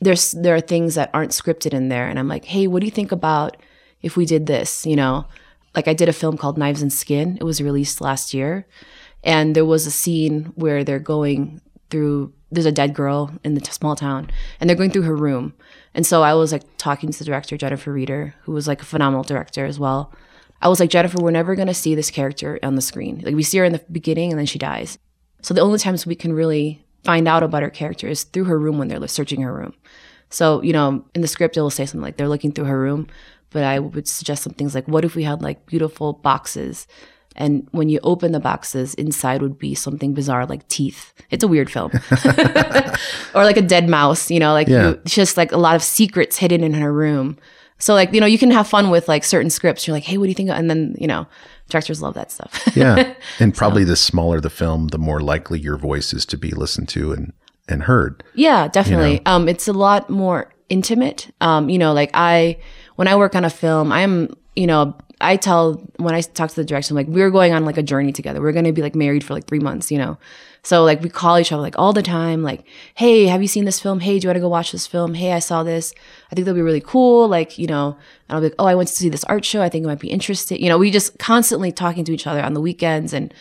[0.00, 2.86] there's there are things that aren't scripted in there and i'm like hey what do
[2.86, 3.56] you think about
[4.02, 5.24] if we did this you know
[5.74, 8.66] like i did a film called knives and skin it was released last year
[9.22, 13.60] and there was a scene where they're going through there's a dead girl in the
[13.60, 15.52] t- small town and they're going through her room
[15.94, 18.86] and so i was like talking to the director jennifer reeder who was like a
[18.86, 20.12] phenomenal director as well
[20.60, 23.34] i was like jennifer we're never going to see this character on the screen like
[23.34, 24.98] we see her in the beginning and then she dies
[25.42, 28.58] so the only times we can really find out about her character is through her
[28.58, 29.74] room when they're searching her room.
[30.28, 33.08] So, you know, in the script, it'll say something like they're looking through her room,
[33.50, 36.86] but I would suggest some things like, what if we had like beautiful boxes?
[37.36, 41.12] And when you open the boxes, inside would be something bizarre like teeth.
[41.30, 41.90] It's a weird film.
[43.34, 44.88] or like a dead mouse, you know, like Yeah.
[44.90, 47.38] you, just like a lot of secrets hidden in her room.
[47.78, 49.86] So, like, you know, you can have fun with like certain scripts.
[49.86, 50.50] You're like, hey, what do you think?
[50.50, 51.26] And then, you know,
[51.70, 52.68] directors love that stuff.
[52.76, 53.14] yeah.
[53.38, 56.88] And probably the smaller the film, the more likely your voice is to be listened
[56.90, 57.32] to and
[57.68, 58.24] and heard.
[58.34, 59.24] Yeah, definitely.
[59.26, 61.32] Um, it's a lot more intimate.
[61.40, 62.58] Um, you know, like I,
[62.96, 66.56] when I work on a film, I'm, you know, I tell when I talk to
[66.56, 68.40] the director, I'm like, we're going on like a journey together.
[68.40, 70.18] We're going to be like married for like three months, you know?
[70.62, 73.64] So like we call each other like all the time, like, hey, have you seen
[73.64, 74.00] this film?
[74.00, 75.14] Hey, do you want to go watch this film?
[75.14, 75.94] Hey, I saw this.
[76.30, 77.28] I think that'll be really cool.
[77.28, 77.96] Like, you know,
[78.28, 79.62] and I'll be like, oh, I went to see this art show.
[79.62, 80.62] I think it might be interesting.
[80.62, 83.32] You know, we just constantly talking to each other on the weekends and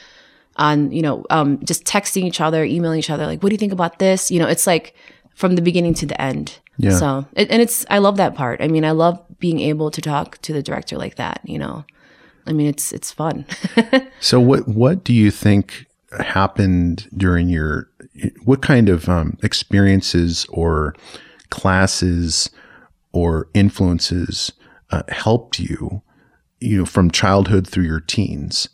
[0.55, 3.59] on, you know, um, just texting each other, emailing each other, like, what do you
[3.59, 4.29] think about this?
[4.29, 4.93] You know, it's like
[5.39, 6.59] from the beginning to the end.
[6.77, 6.97] Yeah.
[6.97, 8.61] So, and it's, I love that part.
[8.61, 11.85] I mean, I love being able to talk to the director like that, you know.
[12.45, 13.45] I mean, it's, it's fun.
[14.19, 15.85] So what what do you think
[16.19, 17.89] happened during your
[18.43, 20.93] what kind of um, experiences or
[21.51, 22.49] classes
[23.13, 24.51] or influences
[24.91, 26.01] uh, helped you
[26.59, 28.67] you know from childhood through your teens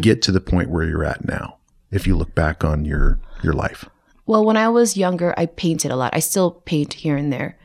[0.00, 1.58] get to the point where you're at now
[1.90, 3.84] if you look back on your your life
[4.28, 6.14] Well, when I was younger, I painted a lot.
[6.14, 7.58] I still paint here and there.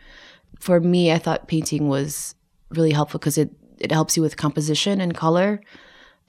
[0.60, 2.36] for me, I thought painting was
[2.70, 5.60] really helpful because it it helps you with composition and color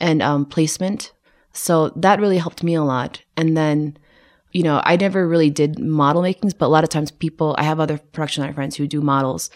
[0.00, 1.12] and um, placement.
[1.52, 3.22] So that really helped me a lot.
[3.36, 3.96] And then,
[4.50, 7.62] you know, I never really did model makings, but a lot of times people, I
[7.62, 9.50] have other production designer friends who do models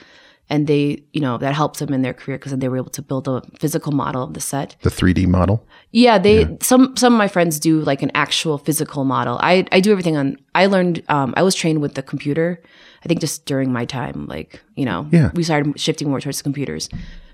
[0.50, 2.90] and they, you know, that helps them in their career because then they were able
[2.90, 4.76] to build a physical model of the set.
[4.82, 5.66] The 3D model?
[5.92, 9.38] Yeah, they some some of my friends do like an actual physical model.
[9.42, 10.36] I I do everything on.
[10.54, 11.02] I learned.
[11.08, 12.62] Um, I was trained with the computer.
[13.04, 15.30] I think just during my time, like you know, Yeah.
[15.34, 16.88] we started shifting more towards computers.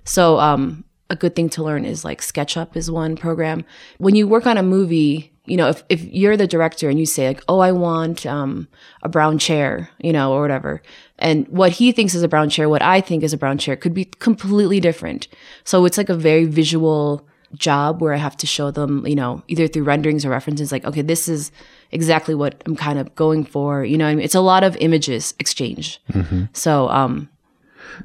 [0.04, 3.64] So um, a good thing to learn is like SketchUp is one program.
[3.98, 7.06] When you work on a movie, you know, if if you're the director and you
[7.06, 8.68] say like, oh, I want um,
[9.02, 10.82] a brown chair, you know, or whatever,
[11.24, 13.76] and what he thinks is a brown chair, what I think is a brown chair,
[13.76, 15.26] could be completely different.
[15.64, 19.42] So it's like a very visual job where I have to show them, you know,
[19.48, 21.50] either through renderings or references, like, okay, this is
[21.92, 23.84] exactly what I'm kind of going for.
[23.84, 25.98] You know, I mean, it's a lot of images exchange.
[26.52, 27.30] So, um,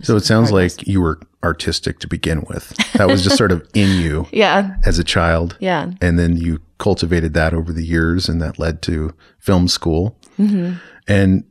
[0.01, 2.69] So it sounds like you were artistic to begin with.
[2.93, 5.57] That was just sort of in you yeah, as a child.
[5.59, 10.15] yeah, And then you cultivated that over the years, and that led to film school.
[11.07, 11.43] And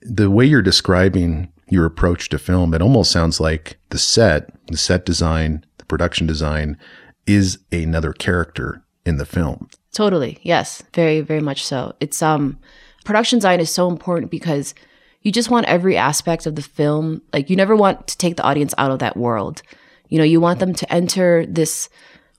[0.00, 4.76] the way you're describing your approach to film, it almost sounds like the set, the
[4.76, 6.78] set design, the production design
[7.26, 9.68] is another character in the film.
[9.92, 10.38] totally.
[10.42, 11.94] Yes, very, very much so.
[12.00, 12.58] It's um,
[13.04, 14.74] production design is so important because
[15.22, 17.22] you just want every aspect of the film.
[17.32, 19.62] Like, you never want to take the audience out of that world.
[20.08, 21.88] You know, you want them to enter this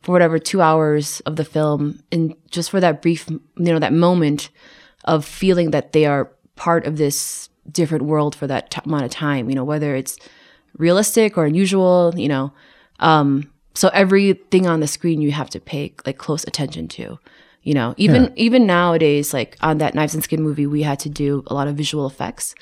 [0.02, 3.94] for whatever two hours of the film, and just for that brief, you know, that
[3.94, 4.50] moment
[5.06, 9.12] of feeling that they are part of this different world for that t- amount of
[9.12, 9.50] time.
[9.50, 10.18] You know, whether it's
[10.78, 12.14] realistic or unusual.
[12.16, 12.54] You know,
[13.00, 17.20] um, so everything on the screen you have to pay like close attention to.
[17.64, 21.10] You know, even even nowadays, like on that Knives and Skin movie, we had to
[21.10, 22.54] do a lot of visual effects,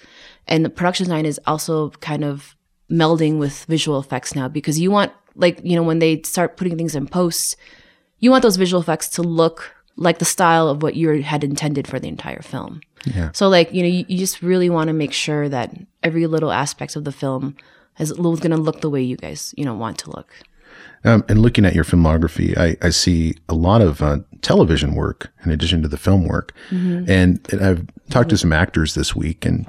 [0.48, 2.56] and the production design is also kind of
[2.90, 6.78] melding with visual effects now because you want like you know when they start putting
[6.78, 7.58] things in post,
[8.20, 11.88] you want those visual effects to look like the style of what you had intended
[11.88, 12.82] for the entire film.
[13.06, 13.32] Yeah.
[13.34, 16.52] So like you know you, you just really want to make sure that every little
[16.52, 17.56] aspect of the film
[18.00, 20.32] is going to look the way you guys you know want to look.
[21.06, 25.32] Um, and looking at your filmography, I, I see a lot of uh, television work
[25.44, 26.54] in addition to the film work.
[26.70, 27.08] And,
[27.52, 29.68] and I've talked to some actors this week, and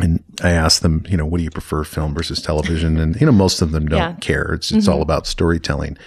[0.00, 2.98] and I asked them, you know, what do you prefer, film versus television?
[2.98, 4.14] And you know, most of them don't Yeah.
[4.20, 4.54] care.
[4.54, 5.98] It's it's all about storytelling.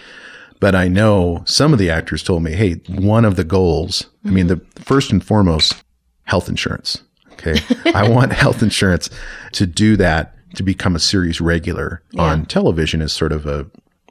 [0.59, 4.07] But I know some of the actors told me, hey, one of the goals.
[4.25, 5.83] I mean, the first and foremost,
[6.25, 7.01] health insurance.
[7.33, 7.55] Okay,
[7.93, 9.09] I want health insurance
[9.53, 13.65] to do that to become a series regular on television is sort of a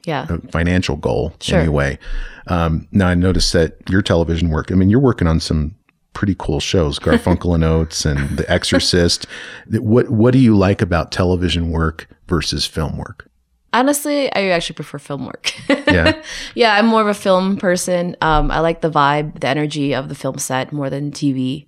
[0.05, 0.25] Yeah.
[0.29, 1.59] a financial goal Sure.
[1.59, 1.99] anyway.
[2.47, 4.71] Um, now I noticed that your television work.
[4.71, 5.75] I mean, you're working on some
[6.13, 9.27] pretty cool shows, Garfunkel and Oates and The Exorcist.
[9.67, 13.28] what What do you like about television work versus film work?
[13.71, 15.53] Honestly, I actually prefer film work.
[15.69, 16.21] Yeah,
[16.55, 18.15] yeah, I'm more of a film person.
[18.21, 21.67] Um, I like the vibe, the energy of the film set more than TV.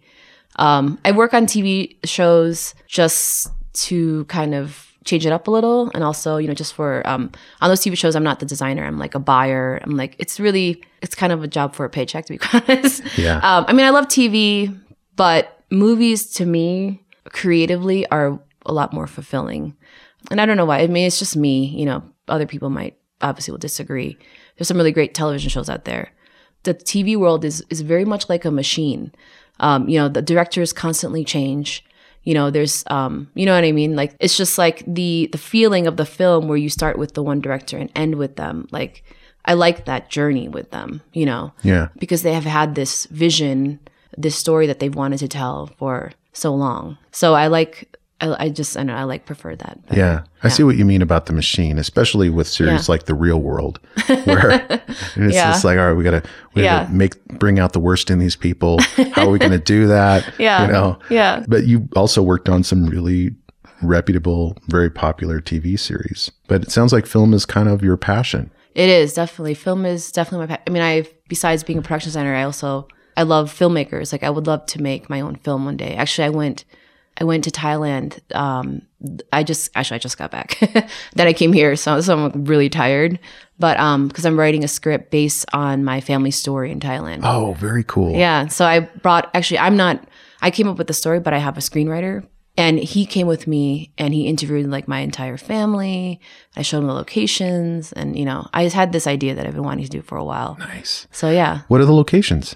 [0.55, 5.91] Um, I work on TV shows just to kind of change it up a little,
[5.93, 8.83] and also, you know, just for um, on those TV shows, I'm not the designer.
[8.83, 9.79] I'm like a buyer.
[9.83, 13.03] I'm like, it's really, it's kind of a job for a paycheck, to be honest.
[13.17, 13.37] Yeah.
[13.37, 14.77] Um, I mean, I love TV,
[15.15, 19.75] but movies to me creatively are a lot more fulfilling.
[20.29, 20.79] And I don't know why.
[20.79, 21.65] I mean, it's just me.
[21.67, 24.17] You know, other people might obviously will disagree.
[24.57, 26.11] There's some really great television shows out there.
[26.63, 29.11] The TV world is is very much like a machine.
[29.59, 31.83] Um, you know, the directors constantly change.
[32.23, 33.95] You know, there's um, you know what I mean?
[33.95, 37.23] Like it's just like the the feeling of the film where you start with the
[37.23, 38.67] one director and end with them.
[38.71, 39.03] Like
[39.45, 41.87] I like that journey with them, you know yeah.
[41.97, 43.79] because they have had this vision,
[44.17, 46.97] this story that they've wanted to tell for so long.
[47.11, 49.85] So I like, I, I just, I know, I like prefer that.
[49.87, 49.99] better.
[49.99, 52.91] Yeah, I see what you mean about the machine, especially with series Yeah.
[52.93, 53.79] like The Real World,
[54.25, 55.51] where it's Yeah.
[55.51, 56.83] just like, all right, we gotta, we Yeah.
[56.83, 58.79] gotta make bring out the worst in these people.
[59.13, 60.31] How are we gonna do that?
[60.39, 60.65] Yeah.
[60.65, 60.99] you know.
[61.09, 61.43] Yeah.
[61.47, 63.35] But you also worked on some really
[63.81, 66.31] reputable, very popular TV series.
[66.47, 68.51] But it sounds like film is kind of your passion.
[68.75, 70.55] It is definitely film is definitely my.
[70.55, 74.11] Pa- I mean, I besides being a production designer, I also I love filmmakers.
[74.11, 75.95] Like I would love to make my own film one day.
[75.95, 76.63] Actually, I went
[77.17, 78.19] I went to Thailand.
[78.35, 78.83] Um,
[79.33, 80.57] I just actually I just got back.
[81.13, 83.19] then I came here, so, so I'm really tired.
[83.59, 87.21] But um, because I'm writing a script based on my family story in Thailand.
[87.23, 88.15] Oh, very cool.
[88.15, 88.47] Yeah.
[88.47, 90.03] So I brought actually I'm not
[90.41, 92.25] I came up with the story, but I have a screenwriter.
[92.57, 96.19] And he came with me and he interviewed like my entire family.
[96.55, 99.53] I showed him the locations and you know, I just had this idea that I've
[99.53, 100.57] been wanting to do for a while.
[100.59, 101.07] Nice.
[101.11, 101.61] So yeah.
[101.67, 102.55] What are the locations?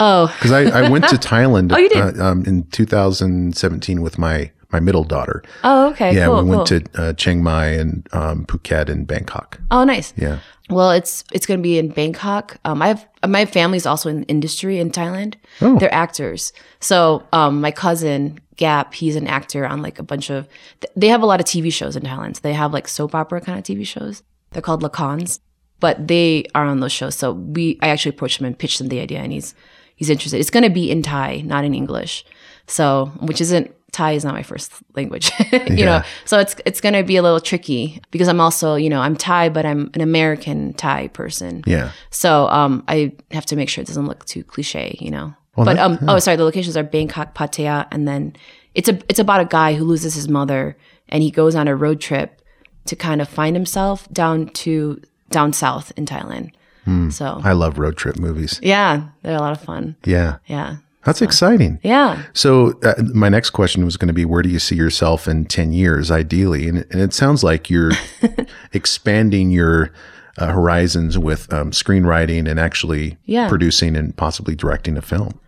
[0.00, 2.18] Oh, Because I, I went to Thailand Oh, you did?
[2.18, 5.42] Uh, um, in 2017 with my my middle daughter.
[5.64, 6.14] Oh, okay.
[6.14, 6.80] yeah, cool, we went cool.
[6.80, 9.58] to uh, Chiang Mai and um, Phuket and Bangkok.
[9.72, 10.14] Oh, nice.
[10.16, 10.38] Yeah.
[10.68, 12.56] Well, it's it's going to be in Bangkok.
[12.64, 15.34] Um, I have my family's also in industry in Thailand.
[15.60, 15.76] Oh.
[15.78, 16.52] They're actors.
[16.78, 20.46] So, um, my cousin Gap, he's an actor on like a bunch of.
[20.80, 22.36] th- They have a lot of TV shows in Thailand.
[22.36, 24.22] So they have like soap opera kind of TV shows.
[24.52, 25.40] They're called lakons,
[25.80, 27.16] but they are on those shows.
[27.16, 29.54] So we, I actually approached him and pitched him the idea, and he's
[30.00, 30.38] he's interested.
[30.40, 32.24] It's going to be in Thai, not in English.
[32.66, 36.02] So, which isn't Thai is not my first language, you know.
[36.24, 39.16] So it's it's going to be a little tricky because I'm also, you know, I'm
[39.16, 41.62] Thai, but I'm an American Thai person.
[41.66, 41.90] Yeah.
[42.10, 45.34] So um, I have to make sure it doesn't look too cliche, you know.
[45.56, 48.34] but that- um, oh, sorry, the locations are Bangkok, Pattaya, and then
[48.74, 50.76] it's a it's about a guy who loses his mother,
[51.08, 52.40] and he goes on a road trip
[52.86, 56.52] to kind of find himself down to down south in Thailand.
[56.84, 57.10] Hmm.
[57.10, 58.58] So I love road trip movies.
[58.62, 59.96] yeah, they're a lot of fun.
[60.04, 60.38] Yeah.
[60.46, 61.78] Yeah, That's exciting.
[61.82, 62.22] yeah.
[62.32, 65.44] So, uh, my next question was going to be where do you see yourself in
[65.44, 66.68] 10 years, ideally?
[66.68, 67.92] And, and it sounds like you're
[68.72, 69.92] expanding your
[70.38, 73.48] uh, horizons with um, screenwriting and actually Yeah.
[73.48, 75.38] producing and possibly directing a film.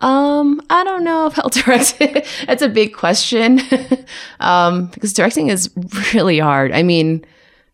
[0.00, 2.26] Um, I don't know if I'll direct it.
[2.46, 3.60] That's a big question.
[4.40, 5.70] um, because directing is
[6.14, 6.72] really hard.
[6.72, 7.24] I mean,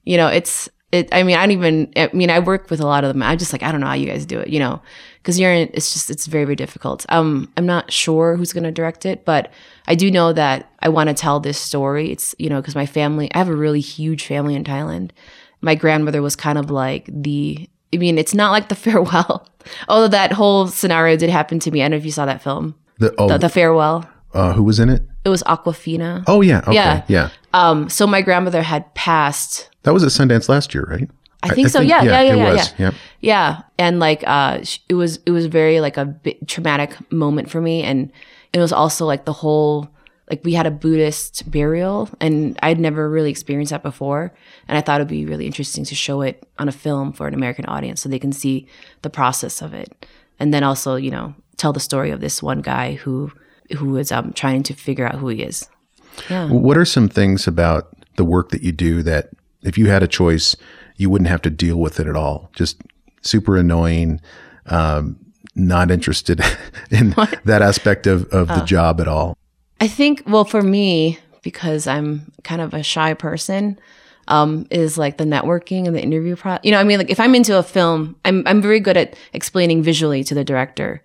[0.05, 1.09] you know, it's it.
[1.13, 1.93] I mean, I don't even.
[1.97, 3.23] I mean, I work with a lot of them.
[3.23, 4.49] I'm just like, I don't know how you guys do it.
[4.49, 4.81] You know,
[5.19, 5.53] because you're.
[5.53, 7.05] In, it's just it's very very difficult.
[7.09, 9.51] Um, I'm not sure who's gonna direct it, but
[9.87, 12.11] I do know that I want to tell this story.
[12.13, 13.31] It's you know because my family.
[13.35, 15.11] I have a really huge family in Thailand.
[15.61, 17.69] My grandmother was kind of like the.
[17.93, 19.49] I mean, it's not like the farewell.
[19.89, 21.81] Although that whole scenario did happen to me.
[21.81, 24.05] I don't know if you saw that film, The, oh, the, the farewell.
[24.35, 25.03] uh, who was in it?
[25.25, 26.25] It was Awkwafina.
[26.27, 26.59] Oh, yeah.
[26.67, 26.75] Okay.
[26.75, 27.05] Yeah.
[27.09, 27.31] Yeah.
[27.55, 29.71] Um, so my grandmother had passed.
[29.85, 31.09] That was at Sundance last year, right?
[31.43, 31.81] I think so.
[31.81, 32.75] Yeah, yeah, yeah, it yeah, was.
[32.79, 32.91] yeah.
[33.21, 37.61] Yeah, and like uh, it was it was very like a bit traumatic moment for
[37.61, 38.11] me, and
[38.53, 39.89] it was also like the whole
[40.31, 44.33] like we had a Buddhist burial, and I'd never really experienced that before,
[44.69, 47.35] and I thought it'd be really interesting to show it on a film for an
[47.35, 48.67] American audience so they can see
[49.03, 50.07] the process of it,
[50.39, 53.31] and then also you know tell the story of this one guy who
[53.77, 55.69] who is um trying to figure out who he is.
[56.31, 56.49] Yeah.
[56.49, 59.31] What are some things about the work that you do that
[59.65, 60.57] if you had a choice,
[60.97, 62.51] you wouldn't have to deal with it at all?
[62.55, 62.81] Just
[63.23, 64.21] super annoying,
[64.67, 65.17] um,
[65.55, 66.41] not interested
[66.91, 67.11] in
[67.45, 68.57] that aspect of, of Oh.
[68.61, 69.37] the job at all.
[69.81, 73.79] I think, well, for me, because I'm kind of a shy person,
[74.29, 76.57] um, is like the networking and the interview pro.
[76.63, 79.17] You know, I mean, like if I'm into a film, I'm I'm very good at
[79.35, 81.03] explaining visually to the director,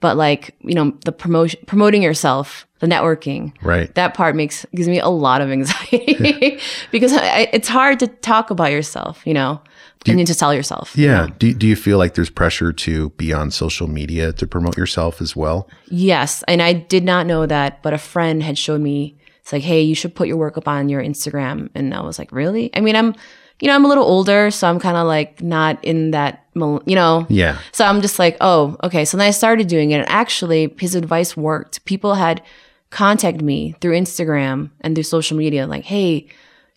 [0.00, 3.94] but like you know, the promotion, promoting yourself, the networking, Right.
[3.94, 6.58] that part makes gives me a lot of anxiety
[6.90, 9.60] because I, it's hard to talk about yourself, you know,
[10.06, 10.96] and then to sell yourself.
[10.96, 11.28] Yeah.
[11.38, 15.20] Do, do you feel like there's pressure to be on social media to promote yourself
[15.20, 15.68] as well?
[15.88, 19.16] Yes, and I did not know that, but a friend had showed me.
[19.40, 22.18] It's like, hey, you should put your work up on your Instagram, and I was
[22.18, 22.70] like, really?
[22.74, 23.14] I mean, I'm,
[23.60, 26.94] you know, I'm a little older, so I'm kind of like not in that, you
[26.94, 27.26] know.
[27.28, 27.58] Yeah.
[27.72, 29.04] So I'm just like, oh, okay.
[29.04, 31.84] So then I started doing it, and actually, his advice worked.
[31.86, 32.42] People had
[32.90, 36.26] contacted me through Instagram and through social media, like, hey,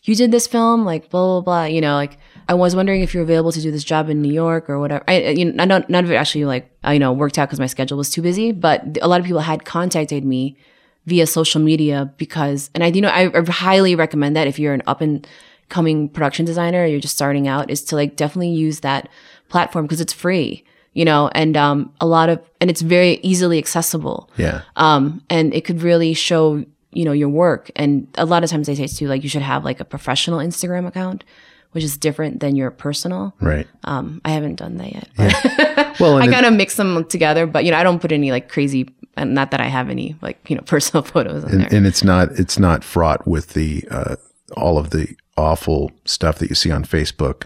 [0.03, 1.63] you did this film, like blah blah blah.
[1.65, 4.31] You know, like I was wondering if you're available to do this job in New
[4.33, 5.03] York or whatever.
[5.07, 7.47] I, I- you know, none, none of it actually like uh, you know worked out
[7.49, 8.51] because my schedule was too busy.
[8.51, 10.57] But a lot of people had contacted me
[11.05, 14.73] via social media because, and I you know I, I highly recommend that if you're
[14.73, 15.27] an up and
[15.69, 19.07] coming production designer, you're just starting out, is to like definitely use that
[19.49, 20.63] platform because it's free.
[20.93, 24.61] You know, and um, a lot of, and it's very easily accessible Yeah.
[24.75, 28.65] um, and it could really show you know your work and a lot of times
[28.65, 31.23] they say too like you should have like a professional instagram account
[31.73, 33.67] which is different than your personal Right.
[33.83, 37.63] um, i haven't done that yet but Well, i kind of mix them together but
[37.63, 40.39] you know i don't put any like crazy and not that i have any like
[40.49, 43.87] you know personal photos on and, there and it's not it's not fraught with the
[43.91, 44.15] uh,
[44.57, 47.43] all of the awful stuff that you see on Facebook.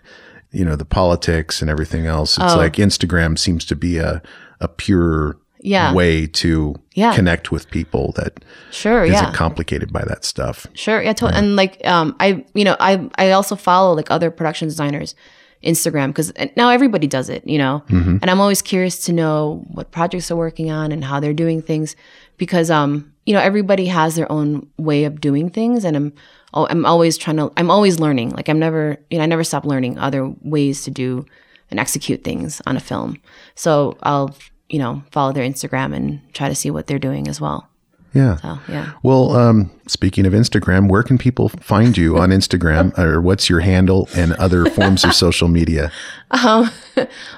[0.52, 2.38] You know, the politics and everything else.
[2.40, 2.46] Oh.
[2.46, 4.22] It's like Instagram seems to be a
[4.62, 5.94] a pure Yeah.
[5.94, 7.14] way to Yeah.
[7.16, 10.68] connect with people that sure isn't yeah complicated by that stuff.
[10.74, 14.30] Sure, yeah, to- and like um, I, you know, I I also follow like other
[14.32, 15.16] production designers
[15.64, 19.92] Instagram because now everybody does it, you know, and I'm always curious to know what
[19.92, 21.96] projects they're working on and how they're doing things
[22.38, 26.14] because um, you know, everybody has their own way of doing things, and I'm
[26.54, 28.32] I'm always trying to I'm always learning.
[28.32, 31.26] Like I'm never you know I never stop learning other ways to do
[31.72, 33.22] and execute things on a film.
[33.56, 34.36] So I'll
[34.70, 37.70] you know follow their Instagram and try to see what they're doing as well.
[38.14, 38.38] Yeah.
[38.38, 38.92] So yeah.
[39.02, 43.62] Well, um, speaking of Instagram, where can people find you on Instagram, or what's your
[43.62, 45.92] handle and other forms of social media?
[46.34, 46.72] Um,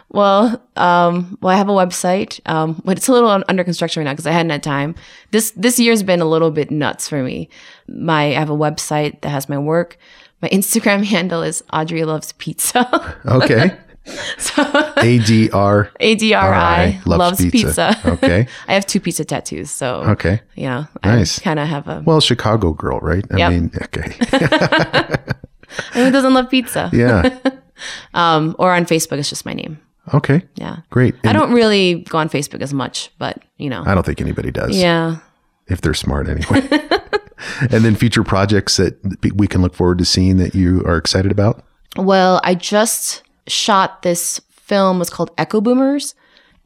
[0.10, 4.06] well, um, well, I have a website, um, but it's a little under construction right
[4.06, 4.96] now because I hadn't had time.
[5.32, 7.50] This this year's been a little bit nuts for me.
[7.90, 9.98] My I have a website that has my work.
[10.42, 13.18] My Instagram handle is Audrey loves pizza.
[13.26, 13.78] Okay.
[14.38, 14.64] so
[14.98, 15.90] A D R.
[16.00, 17.96] A D R I loves loves pizza.
[17.96, 18.00] pizza.
[18.14, 18.48] Okay.
[18.68, 20.42] I have two pizza tattoos, so Okay.
[20.56, 20.86] Yeah.
[21.04, 21.40] Nice.
[21.40, 22.04] I kind of have a.
[22.06, 23.26] Well, Chicago girl, right?
[23.32, 23.52] I Yep.
[23.52, 24.16] mean, okay.
[25.94, 26.90] Who doesn't love pizza?
[26.94, 27.38] Yeah.
[28.14, 29.80] Um, or on Facebook, it's just my name.
[30.14, 30.44] Okay.
[30.56, 30.78] Yeah.
[30.92, 31.16] Great.
[31.26, 34.52] I don't really go on Facebook as much, but you know, I don't think anybody
[34.52, 34.78] does.
[34.78, 35.18] yeah.
[35.68, 36.62] If they're smart anyway.
[37.72, 38.96] and then future projects that
[39.36, 41.64] we can look forward to seeing that you are excited about.
[41.98, 45.00] Well, I just shot this film.
[45.00, 46.16] was called Echo Boomers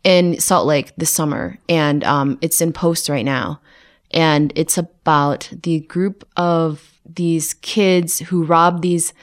[0.04, 3.60] in Salt Lake this summer, and um, it's in post right now.
[4.12, 9.14] And it's about the group of these kids who rob these.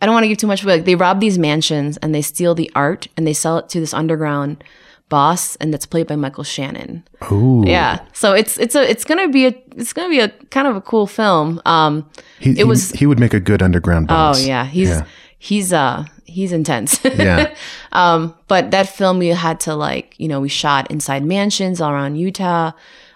[0.00, 2.22] I don't want to give too much, but like, they rob these mansions and they
[2.22, 4.62] steal the art and they sell it to this underground
[5.08, 7.02] boss, and that's played by Michael Shannon.
[7.22, 7.64] Oh.
[7.64, 10.76] Yeah, so it's it's a it's gonna be a it's gonna be a kind of
[10.76, 11.60] a cool film.
[11.64, 12.08] Um,
[12.40, 14.44] He, It was- he, he would make a good underground Oh boss.
[14.46, 15.04] yeah, he's Yeah.
[15.38, 17.00] he's uh he's intense.
[17.04, 17.54] Yeah.
[17.92, 21.90] um, but that film we had to like you know we shot inside mansions all
[21.90, 22.72] around Utah.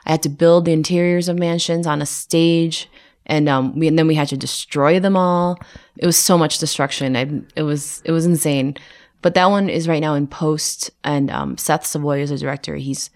[0.06, 2.88] I had to build the interiors of mansions on a stage,
[3.26, 5.58] and um we and then we had to destroy them all.
[5.98, 7.16] It was so much destruction.
[7.16, 8.76] I, it was it was insane.
[9.22, 12.76] But that one is right now in post, and um, Seth Savoy is the director.
[12.76, 13.10] He's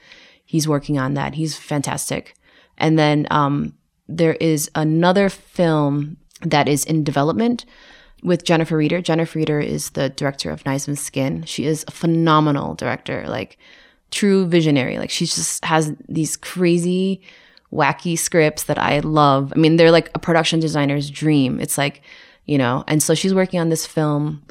[0.44, 1.34] he's working on that.
[1.34, 2.34] He's fantastic.
[2.76, 3.74] And then um,
[4.08, 7.64] there is another film that is in development
[8.24, 9.00] with Jennifer Reeder.
[9.00, 11.44] Jennifer Reeder is the director of and Skin.
[11.44, 13.58] She is a phenomenal director, like
[14.10, 14.98] true visionary.
[14.98, 17.20] Like she just has these crazy,
[17.72, 19.52] wacky scripts that I love.
[19.54, 21.60] I mean, they're like a production designer's dream.
[21.60, 22.02] It's like,
[22.46, 24.42] you know, and so she's working on this film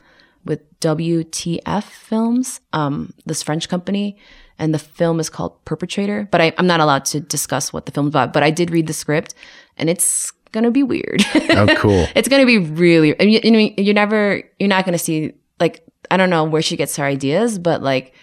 [0.46, 4.18] with WTF Films, um, this French company,
[4.60, 6.28] and the film is called Perpetrator.
[6.30, 8.34] But I, I'm not allowed to discuss what the film's about.
[8.34, 9.34] But I did read the script,
[9.78, 11.22] and it's gonna be weird.
[11.50, 12.08] Oh, cool.
[12.16, 13.20] it's gonna be really.
[13.20, 16.62] I mean, you know, you're never, you're not gonna see like I don't know where
[16.62, 18.14] she gets her ideas, but like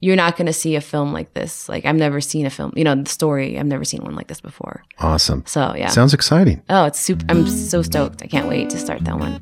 [0.00, 1.68] you're not gonna see a film like this.
[1.68, 2.72] Like I've never seen a film.
[2.76, 3.58] You know, the story.
[3.58, 4.84] I've never seen one like this before.
[4.98, 5.42] Awesome.
[5.46, 5.88] So yeah.
[5.88, 6.62] Sounds exciting.
[6.68, 7.24] oh, it's super.
[7.28, 8.22] I'm so stoked.
[8.22, 9.40] I can't wait to start that one.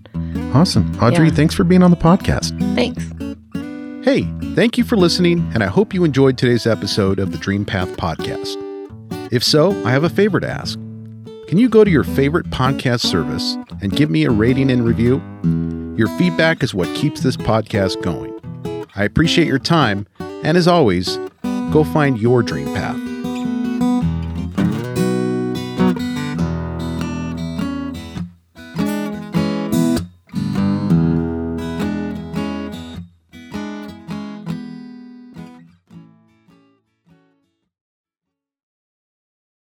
[0.54, 0.90] Awesome.
[1.00, 1.34] Audrey, Yeah.
[1.34, 2.56] thanks for being on the podcast.
[2.74, 3.04] Thanks.
[4.04, 4.22] Hey,
[4.54, 7.90] thank you for listening, and I hope you enjoyed today's episode of the Dream Path
[7.98, 8.56] podcast.
[9.30, 10.78] If so, I have a favor to ask.
[11.50, 15.20] Can you go to your favorite podcast service and give me a rating and review?
[15.98, 18.86] Your feedback is what keeps this podcast going.
[18.94, 21.16] I appreciate your time, and as always,
[21.72, 23.09] go find your dream path.